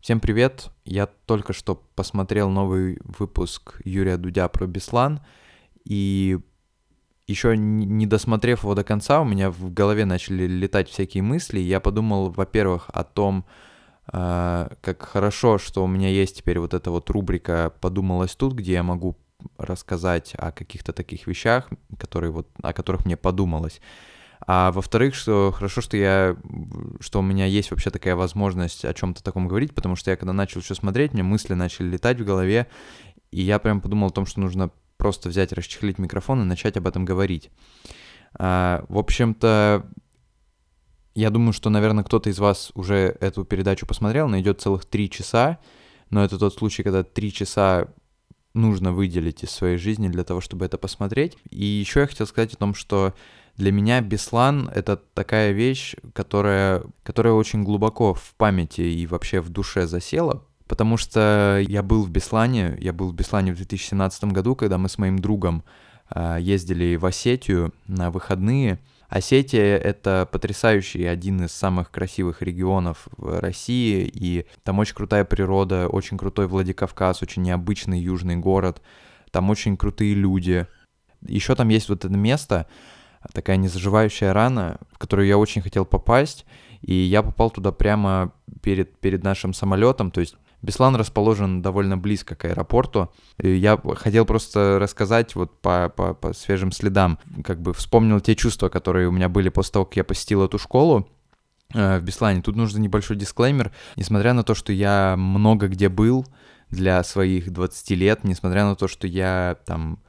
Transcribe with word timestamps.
Всем 0.00 0.18
привет! 0.18 0.70
Я 0.86 1.06
только 1.06 1.52
что 1.52 1.74
посмотрел 1.94 2.48
новый 2.48 2.98
выпуск 3.04 3.82
Юрия 3.84 4.16
Дудя 4.16 4.48
про 4.48 4.66
Беслан, 4.66 5.20
и 5.84 6.38
еще 7.26 7.54
не 7.54 8.06
досмотрев 8.06 8.62
его 8.62 8.74
до 8.74 8.82
конца, 8.82 9.20
у 9.20 9.26
меня 9.26 9.50
в 9.50 9.70
голове 9.74 10.06
начали 10.06 10.46
летать 10.46 10.88
всякие 10.88 11.22
мысли. 11.22 11.60
Я 11.60 11.80
подумал, 11.80 12.30
во-первых, 12.30 12.88
о 12.88 13.04
том, 13.04 13.44
э, 14.10 14.70
как 14.80 15.02
хорошо, 15.02 15.58
что 15.58 15.84
у 15.84 15.86
меня 15.86 16.08
есть 16.08 16.38
теперь 16.38 16.60
вот 16.60 16.72
эта 16.72 16.90
вот 16.90 17.10
рубрика 17.10 17.70
«Подумалось 17.82 18.34
тут», 18.34 18.54
где 18.54 18.72
я 18.72 18.82
могу 18.82 19.18
рассказать 19.58 20.32
о 20.38 20.50
каких-то 20.50 20.94
таких 20.94 21.26
вещах, 21.26 21.68
которые 21.98 22.30
вот, 22.30 22.48
о 22.62 22.72
которых 22.72 23.04
мне 23.04 23.18
подумалось. 23.18 23.82
А 24.46 24.72
во-вторых, 24.72 25.14
что 25.14 25.52
хорошо, 25.52 25.80
что 25.80 25.96
я, 25.96 26.36
что 27.00 27.20
у 27.20 27.22
меня 27.22 27.46
есть 27.46 27.70
вообще 27.70 27.90
такая 27.90 28.16
возможность 28.16 28.84
о 28.84 28.94
чем-то 28.94 29.22
таком 29.22 29.48
говорить, 29.48 29.74
потому 29.74 29.96
что 29.96 30.10
я 30.10 30.16
когда 30.16 30.32
начал 30.32 30.60
еще 30.60 30.74
смотреть, 30.74 31.12
мне 31.12 31.22
мысли 31.22 31.54
начали 31.54 31.88
летать 31.88 32.20
в 32.20 32.24
голове, 32.24 32.66
и 33.30 33.42
я 33.42 33.58
прям 33.58 33.80
подумал 33.80 34.08
о 34.08 34.12
том, 34.12 34.26
что 34.26 34.40
нужно 34.40 34.70
просто 34.96 35.28
взять, 35.28 35.52
расчехлить 35.52 35.98
микрофон 35.98 36.42
и 36.42 36.44
начать 36.44 36.76
об 36.76 36.86
этом 36.86 37.04
говорить. 37.04 37.50
А, 38.34 38.84
в 38.88 38.98
общем-то, 38.98 39.86
я 41.14 41.30
думаю, 41.30 41.52
что, 41.52 41.70
наверное, 41.70 42.04
кто-то 42.04 42.30
из 42.30 42.38
вас 42.38 42.70
уже 42.74 43.16
эту 43.20 43.44
передачу 43.44 43.86
посмотрел, 43.86 44.26
она 44.26 44.40
идет 44.40 44.60
целых 44.60 44.84
три 44.84 45.10
часа, 45.10 45.58
но 46.10 46.24
это 46.24 46.38
тот 46.38 46.54
случай, 46.54 46.82
когда 46.82 47.02
три 47.02 47.32
часа 47.32 47.88
нужно 48.54 48.92
выделить 48.92 49.44
из 49.44 49.50
своей 49.50 49.76
жизни 49.76 50.08
для 50.08 50.24
того, 50.24 50.40
чтобы 50.40 50.64
это 50.64 50.76
посмотреть. 50.76 51.36
И 51.50 51.64
еще 51.64 52.00
я 52.00 52.06
хотел 52.06 52.26
сказать 52.26 52.52
о 52.54 52.56
том, 52.56 52.74
что 52.74 53.14
для 53.56 53.72
меня 53.72 54.00
Беслан— 54.00 54.70
это 54.74 54.96
такая 54.96 55.52
вещь, 55.52 55.94
которая, 56.14 56.82
которая 57.02 57.34
очень 57.34 57.62
глубоко 57.62 58.14
в 58.14 58.34
памяти 58.36 58.82
и 58.82 59.06
вообще 59.06 59.40
в 59.40 59.50
душе 59.50 59.86
засела, 59.86 60.44
потому 60.66 60.96
что 60.96 61.62
я 61.68 61.82
был 61.82 62.04
в 62.04 62.10
Беслане, 62.10 62.76
я 62.80 62.92
был 62.92 63.10
в 63.10 63.14
Беслане 63.14 63.52
в 63.52 63.56
2017 63.56 64.24
году, 64.24 64.54
когда 64.54 64.78
мы 64.78 64.88
с 64.88 64.98
моим 64.98 65.18
другом 65.18 65.64
э, 66.14 66.38
ездили 66.40 66.96
в 66.96 67.04
Осетию 67.06 67.74
на 67.86 68.10
выходные. 68.10 68.78
Осетия— 69.08 69.76
это 69.78 70.28
потрясающий, 70.30 71.04
один 71.04 71.44
из 71.44 71.50
самых 71.50 71.90
красивых 71.90 72.42
регионов 72.42 73.08
России, 73.18 74.08
и 74.10 74.46
там 74.62 74.78
очень 74.78 74.94
крутая 74.94 75.24
природа, 75.24 75.88
очень 75.88 76.16
крутой 76.16 76.46
Владикавказ, 76.46 77.20
очень 77.20 77.42
необычный 77.42 77.98
южный 77.98 78.36
город, 78.36 78.80
там 79.32 79.50
очень 79.50 79.76
крутые 79.76 80.14
люди. 80.14 80.68
Еще 81.26 81.56
там 81.56 81.68
есть 81.68 81.88
вот 81.88 82.04
это 82.04 82.16
место, 82.16 82.68
такая 83.32 83.56
незаживающая 83.56 84.32
рана, 84.32 84.78
в 84.92 84.98
которую 84.98 85.26
я 85.26 85.38
очень 85.38 85.62
хотел 85.62 85.84
попасть, 85.84 86.46
и 86.80 86.94
я 86.94 87.22
попал 87.22 87.50
туда 87.50 87.72
прямо 87.72 88.32
перед, 88.62 88.98
перед 89.00 89.22
нашим 89.22 89.52
самолетом, 89.52 90.10
то 90.10 90.20
есть 90.20 90.36
Беслан 90.62 90.94
расположен 90.96 91.62
довольно 91.62 91.96
близко 91.96 92.34
к 92.34 92.44
аэропорту. 92.44 93.10
И 93.38 93.50
я 93.50 93.80
хотел 93.96 94.26
просто 94.26 94.78
рассказать 94.78 95.34
вот 95.34 95.58
по, 95.60 95.88
по, 95.88 96.12
по 96.12 96.34
свежим 96.34 96.70
следам, 96.70 97.18
как 97.42 97.62
бы 97.62 97.72
вспомнил 97.72 98.20
те 98.20 98.34
чувства, 98.34 98.68
которые 98.68 99.08
у 99.08 99.10
меня 99.10 99.28
были 99.28 99.48
после 99.48 99.72
того, 99.72 99.84
как 99.86 99.96
я 99.96 100.04
посетил 100.04 100.44
эту 100.44 100.58
школу 100.58 101.08
э, 101.72 101.98
в 101.98 102.02
Беслане. 102.02 102.42
Тут 102.42 102.56
нужен 102.56 102.82
небольшой 102.82 103.16
дисклеймер. 103.16 103.72
Несмотря 103.96 104.34
на 104.34 104.42
то, 104.42 104.54
что 104.54 104.72
я 104.72 105.14
много 105.16 105.68
где 105.68 105.88
был 105.88 106.26
для 106.68 107.02
своих 107.04 107.50
20 107.50 107.90
лет, 107.92 108.24
несмотря 108.24 108.64
на 108.64 108.76
то, 108.76 108.86
что 108.86 109.06
я 109.06 109.56
там 109.64 110.00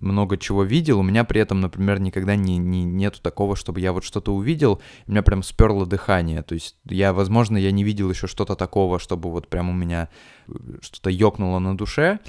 много 0.00 0.36
чего 0.36 0.64
видел, 0.64 1.00
у 1.00 1.02
меня 1.02 1.24
при 1.24 1.40
этом, 1.40 1.60
например, 1.60 2.00
никогда 2.00 2.36
не, 2.36 2.56
не, 2.58 2.84
нету 2.84 3.20
такого, 3.20 3.56
чтобы 3.56 3.80
я 3.80 3.92
вот 3.92 4.04
что-то 4.04 4.34
увидел, 4.34 4.80
у 5.06 5.10
меня 5.10 5.22
прям 5.22 5.42
сперло 5.42 5.86
дыхание, 5.86 6.42
то 6.42 6.54
есть 6.54 6.76
я, 6.84 7.12
возможно, 7.12 7.56
я 7.56 7.70
не 7.70 7.84
видел 7.84 8.10
еще 8.10 8.26
что-то 8.26 8.54
такого, 8.54 8.98
чтобы 8.98 9.30
вот 9.30 9.48
прям 9.48 9.70
у 9.70 9.72
меня 9.72 10.08
э, 10.48 10.52
что-то 10.82 11.10
ёкнуло 11.10 11.58
на 11.58 11.76
душе, 11.76 12.20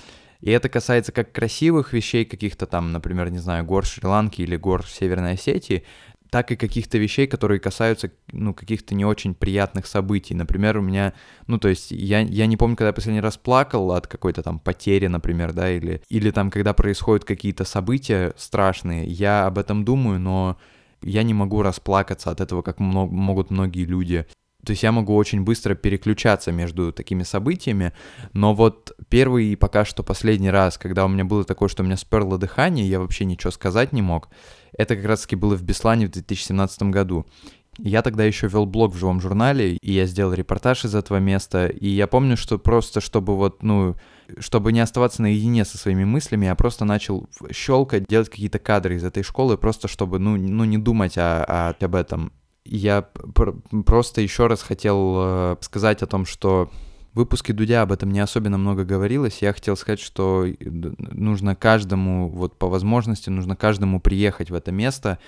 и 0.42 0.50
это 0.50 0.70
касается 0.70 1.12
как 1.12 1.32
красивых 1.32 1.94
вещей 1.94 2.26
каких-то 2.26 2.66
там, 2.66 2.92
например, 2.92 3.30
не 3.30 3.38
знаю, 3.38 3.64
гор 3.64 3.86
Шри-Ланки 3.86 4.42
или 4.42 4.56
гор 4.56 4.86
Северной 4.88 5.34
Осетии, 5.34 5.84
так 6.32 6.50
и 6.50 6.56
каких-то 6.56 6.98
вещей, 6.98 7.28
которые 7.28 7.60
касаются, 7.60 8.10
ну, 8.32 8.54
каких-то 8.54 8.96
не 8.96 9.04
очень 9.04 9.36
приятных 9.36 9.86
событий. 9.86 10.34
Например, 10.34 10.78
у 10.78 10.82
меня, 10.82 11.14
ну, 11.46 11.60
то 11.60 11.68
есть 11.68 11.92
я, 11.92 12.22
я 12.22 12.46
не 12.46 12.56
помню, 12.56 12.78
когда 12.78 12.88
я 12.88 12.94
последний 12.94 13.20
раз 13.20 13.36
плакал 13.36 13.92
от 13.92 14.08
какой-то 14.08 14.42
там 14.42 14.58
потери, 14.58 15.08
например, 15.08 15.52
да, 15.52 15.70
или, 15.70 16.02
или 16.08 16.32
там, 16.32 16.50
когда 16.50 16.74
происходят 16.74 17.26
какие-то 17.26 17.66
события 17.66 18.34
страшные, 18.38 19.08
я 19.08 19.46
об 19.46 19.58
этом 19.58 19.84
думаю, 19.84 20.22
но 20.22 20.58
я 21.02 21.24
не 21.24 21.34
могу 21.34 21.62
расплакаться 21.64 22.32
от 22.32 22.40
этого, 22.40 22.62
как 22.62 22.80
много, 22.80 23.14
могут 23.14 23.52
многие 23.52 23.84
люди. 23.84 24.26
То 24.66 24.72
есть 24.72 24.84
я 24.84 24.92
могу 24.92 25.16
очень 25.16 25.44
быстро 25.44 25.76
переключаться 25.76 26.52
между 26.52 26.92
такими 26.92 27.24
событиями, 27.24 27.94
но 28.34 28.54
вот 28.54 28.96
первый 29.10 29.48
и 29.48 29.56
пока 29.56 29.86
что 29.86 30.04
последний 30.04 30.52
раз, 30.52 30.78
когда 30.78 31.06
у 31.06 31.08
меня 31.08 31.26
было 31.26 31.44
такое, 31.44 31.70
что 31.70 31.84
у 31.84 31.86
меня 31.86 31.98
сперло 31.98 32.38
дыхание, 32.38 32.88
я 32.88 33.00
вообще 33.00 33.26
ничего 33.26 33.52
сказать 33.52 33.92
не 33.92 34.02
мог, 34.02 34.30
это 34.78 34.96
как 34.96 35.06
раз-таки 35.06 35.36
было 35.36 35.56
в 35.56 35.64
Беслане 35.64 36.08
в 36.08 36.12
2017 36.12 36.84
году. 36.84 37.26
Я 37.78 38.02
тогда 38.02 38.26
еще 38.26 38.48
вел 38.48 38.66
блог 38.66 38.94
в 38.94 38.98
живом 38.98 39.22
журнале, 39.22 39.78
и 39.78 39.92
я 39.94 40.06
сделал 40.06 40.34
репортаж 40.34 40.84
из 40.84 40.94
этого 40.94 41.18
места, 41.18 41.68
и 41.68 41.88
я 41.88 42.06
помню, 42.06 42.36
что 42.36 42.60
просто, 42.60 43.00
чтобы 43.00 43.38
вот, 43.38 43.64
ну, 43.64 43.96
чтобы 44.40 44.74
не 44.74 44.82
оставаться 44.82 45.22
наедине 45.22 45.64
со 45.64 45.78
своими 45.78 46.04
мыслями, 46.04 46.46
я 46.46 46.56
просто 46.56 46.84
начал 46.84 47.30
щелкать, 47.52 48.06
делать 48.08 48.30
какие-то 48.30 48.60
кадры 48.60 48.96
из 48.96 49.04
этой 49.06 49.24
школы, 49.24 49.58
просто 49.58 49.88
чтобы, 49.88 50.20
ну, 50.20 50.36
ну 50.36 50.66
не 50.66 50.78
думать 50.78 51.18
о, 51.18 51.44
о, 51.44 51.76
об 51.80 51.96
этом. 51.96 52.34
Я 52.64 53.02
пр 53.02 53.56
просто 53.86 54.22
еще 54.22 54.48
раз 54.48 54.62
хотел 54.62 55.16
э, 55.18 55.56
сказать 55.62 56.04
о 56.04 56.08
том, 56.08 56.26
что 56.26 56.70
в 57.14 57.18
выпуске 57.18 57.54
Дудя 57.54 57.82
об 57.82 57.92
этом 57.92 58.12
не 58.12 58.20
особенно 58.20 58.58
много 58.58 58.86
говорилось. 58.86 59.42
Я 59.42 59.54
хотел 59.54 59.76
сказать, 59.76 60.00
что 60.00 60.46
нужно 60.60 61.56
каждому, 61.56 62.30
вот 62.30 62.58
по 62.58 62.68
возможности, 62.68 63.30
нужно 63.30 63.56
каждому 63.56 64.00
приехать 64.00 64.50
в 64.50 64.54
это 64.54 64.72
место, 64.72 65.20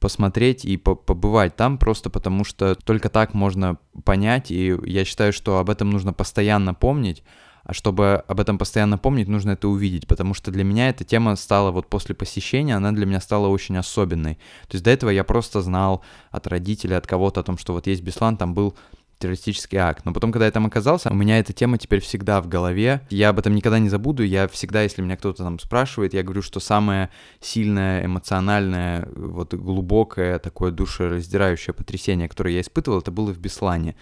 посмотреть 0.00 0.64
и 0.64 0.76
по 0.76 0.94
побывать 0.94 1.56
там, 1.56 1.78
просто 1.78 2.10
потому 2.10 2.44
что 2.44 2.74
только 2.74 3.08
так 3.08 3.34
можно 3.34 3.78
понять, 4.04 4.50
и 4.50 4.76
я 4.84 5.04
считаю, 5.04 5.32
что 5.32 5.58
об 5.58 5.68
этом 5.68 5.90
нужно 5.90 6.12
постоянно 6.12 6.74
помнить, 6.74 7.22
а 7.64 7.72
чтобы 7.72 8.24
об 8.26 8.40
этом 8.40 8.58
постоянно 8.58 8.98
помнить, 8.98 9.28
нужно 9.28 9.52
это 9.52 9.68
увидеть, 9.68 10.06
потому 10.06 10.34
что 10.34 10.50
для 10.50 10.64
меня 10.64 10.88
эта 10.88 11.04
тема 11.04 11.36
стала 11.36 11.70
вот 11.70 11.88
после 11.88 12.14
посещения, 12.14 12.76
она 12.76 12.92
для 12.92 13.06
меня 13.06 13.20
стала 13.20 13.48
очень 13.48 13.76
особенной. 13.76 14.34
То 14.68 14.74
есть 14.74 14.84
до 14.84 14.90
этого 14.90 15.10
я 15.10 15.24
просто 15.24 15.60
знал 15.62 16.02
от 16.30 16.46
родителей, 16.46 16.96
от 16.96 17.06
кого-то 17.06 17.40
о 17.40 17.44
том, 17.44 17.58
что 17.58 17.72
вот 17.72 17.86
есть 17.86 18.02
Беслан, 18.02 18.36
там 18.36 18.54
был 18.54 18.74
террористический 19.20 19.78
акт. 19.78 20.04
Но 20.04 20.12
потом, 20.12 20.32
когда 20.32 20.46
я 20.46 20.50
там 20.50 20.66
оказался, 20.66 21.10
у 21.10 21.14
меня 21.14 21.38
эта 21.38 21.52
тема 21.52 21.78
теперь 21.78 22.00
всегда 22.00 22.40
в 22.40 22.48
голове. 22.48 23.02
Я 23.10 23.28
об 23.28 23.38
этом 23.38 23.54
никогда 23.54 23.78
не 23.78 23.90
забуду. 23.90 24.24
Я 24.24 24.48
всегда, 24.48 24.82
если 24.82 25.02
меня 25.02 25.16
кто-то 25.16 25.44
там 25.44 25.58
спрашивает, 25.58 26.14
я 26.14 26.22
говорю, 26.22 26.42
что 26.42 26.58
самое 26.58 27.10
сильное, 27.38 28.04
эмоциональное, 28.04 29.08
вот 29.14 29.54
глубокое, 29.54 30.38
такое 30.38 30.72
душераздирающее 30.72 31.74
потрясение, 31.74 32.28
которое 32.28 32.54
я 32.54 32.60
испытывал, 32.62 33.00
это 33.00 33.10
было 33.10 33.32
в 33.32 33.38
Беслане. 33.38 33.94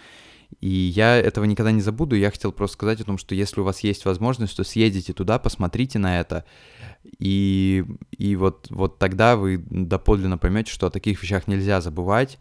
И 0.60 0.68
я 0.68 1.16
этого 1.16 1.44
никогда 1.44 1.70
не 1.70 1.80
забуду. 1.80 2.16
Я 2.16 2.30
хотел 2.30 2.52
просто 2.52 2.74
сказать 2.74 3.00
о 3.00 3.04
том, 3.04 3.18
что 3.18 3.34
если 3.34 3.60
у 3.60 3.64
вас 3.64 3.80
есть 3.80 4.04
возможность, 4.04 4.56
то 4.56 4.64
съездите 4.64 5.12
туда, 5.12 5.38
посмотрите 5.38 5.98
на 5.98 6.20
это. 6.20 6.44
И, 7.18 7.84
и 8.16 8.36
вот, 8.36 8.66
вот 8.70 8.98
тогда 8.98 9.36
вы 9.36 9.58
доподлинно 9.58 10.38
поймете, 10.38 10.72
что 10.72 10.86
о 10.86 10.90
таких 10.90 11.22
вещах 11.22 11.46
нельзя 11.46 11.80
забывать 11.80 12.38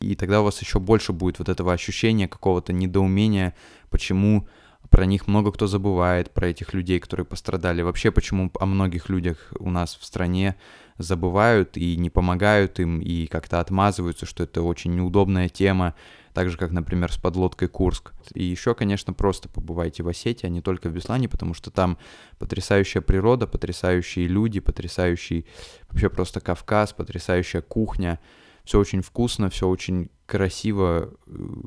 и 0.00 0.14
тогда 0.14 0.40
у 0.40 0.44
вас 0.44 0.60
еще 0.60 0.78
больше 0.78 1.12
будет 1.12 1.38
вот 1.38 1.48
этого 1.48 1.72
ощущения 1.72 2.28
какого-то 2.28 2.72
недоумения, 2.72 3.54
почему 3.90 4.48
про 4.90 5.06
них 5.06 5.26
много 5.26 5.52
кто 5.52 5.66
забывает, 5.66 6.32
про 6.32 6.48
этих 6.48 6.74
людей, 6.74 6.98
которые 6.98 7.24
пострадали. 7.24 7.82
Вообще, 7.82 8.10
почему 8.10 8.50
о 8.58 8.66
многих 8.66 9.08
людях 9.08 9.52
у 9.58 9.70
нас 9.70 9.96
в 9.98 10.04
стране 10.04 10.56
забывают 10.98 11.76
и 11.76 11.96
не 11.96 12.10
помогают 12.10 12.78
им, 12.78 13.00
и 13.00 13.26
как-то 13.26 13.60
отмазываются, 13.60 14.26
что 14.26 14.44
это 14.44 14.62
очень 14.62 14.94
неудобная 14.94 15.48
тема, 15.48 15.94
так 16.32 16.50
же, 16.50 16.56
как, 16.56 16.70
например, 16.70 17.12
с 17.12 17.16
подлодкой 17.16 17.68
Курск. 17.68 18.12
И 18.34 18.42
еще, 18.42 18.74
конечно, 18.74 19.12
просто 19.12 19.48
побывайте 19.48 20.02
в 20.02 20.08
Осетии, 20.08 20.46
а 20.46 20.50
не 20.50 20.60
только 20.60 20.88
в 20.88 20.92
Беслане, 20.92 21.28
потому 21.28 21.54
что 21.54 21.70
там 21.70 21.98
потрясающая 22.38 23.02
природа, 23.02 23.46
потрясающие 23.46 24.26
люди, 24.26 24.60
потрясающий 24.60 25.46
вообще 25.90 26.08
просто 26.08 26.40
Кавказ, 26.40 26.92
потрясающая 26.92 27.62
кухня, 27.62 28.18
все 28.64 28.78
очень 28.78 29.02
вкусно, 29.02 29.50
все 29.50 29.68
очень 29.68 30.08
красиво, 30.26 31.12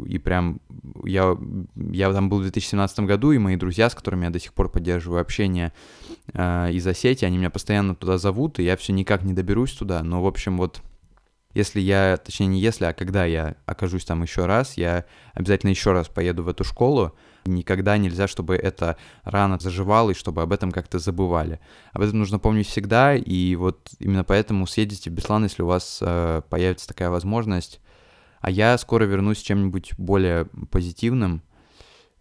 и 0.08 0.18
прям 0.18 0.60
я, 1.04 1.38
я 1.76 2.12
там 2.12 2.30
был 2.30 2.40
в 2.40 2.44
2017 2.44 3.02
году, 3.02 3.32
и 3.32 3.38
мои 3.38 3.58
друзья, 3.58 3.90
с 3.90 3.96
которыми 3.96 4.26
я 4.26 4.32
до 4.32 4.40
сих 4.40 4.54
пор 4.54 4.70
поддерживаю 4.70 5.22
общение 5.22 5.72
э, 6.34 6.72
из 6.72 6.88
Осетии, 6.88 7.26
они 7.26 7.38
меня 7.38 7.50
постоянно 7.50 7.96
туда 7.96 8.18
зовут, 8.18 8.60
и 8.60 8.64
я 8.64 8.76
все 8.78 8.94
никак 8.94 9.24
не 9.24 9.34
доберусь 9.34 9.74
туда, 9.74 10.02
но, 10.04 10.24
в 10.24 10.26
общем, 10.26 10.58
вот 10.58 10.82
если 11.56 11.80
я, 11.80 12.18
точнее 12.18 12.48
не 12.48 12.60
если, 12.60 12.86
а 12.86 12.94
когда 12.94 13.26
я 13.26 13.56
окажусь 13.66 14.06
там 14.06 14.22
еще 14.22 14.46
раз, 14.46 14.78
я 14.78 15.06
обязательно 15.34 15.72
еще 15.72 15.92
раз 15.92 16.08
поеду 16.08 16.44
в 16.44 16.48
эту 16.48 16.64
школу, 16.64 17.16
Никогда 17.46 17.96
нельзя, 17.98 18.28
чтобы 18.28 18.56
эта 18.56 18.98
рана 19.24 19.60
заживала, 19.60 20.10
и 20.10 20.16
чтобы 20.16 20.42
об 20.42 20.52
этом 20.52 20.72
как-то 20.72 20.98
забывали. 20.98 21.60
Об 21.94 22.02
этом 22.02 22.18
нужно 22.18 22.40
помнить 22.40 22.68
всегда, 22.68 23.16
и 23.16 23.56
вот 23.56 23.92
именно 24.00 24.24
поэтому 24.24 24.66
съездите 24.66 25.12
в 25.12 25.14
Беслан, 25.14 25.44
если 25.44 25.62
у 25.62 25.68
вас 25.68 26.00
э, 26.02 26.42
появится 26.50 26.88
такая 26.88 27.12
возможность. 27.12 27.82
А 28.42 28.50
я 28.50 28.76
скоро 28.80 29.04
вернусь 29.04 29.40
с 29.40 29.44
чем-нибудь 29.44 29.94
более 30.00 30.46
позитивным. 30.72 31.44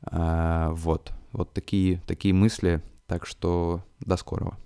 А, 0.03 0.71
вот, 0.73 1.13
вот 1.33 1.55
такие, 1.55 2.03
такие 2.07 2.35
мысли. 2.35 2.83
Так 3.07 3.25
что 3.25 3.83
до 4.01 4.19
скорого. 4.19 4.59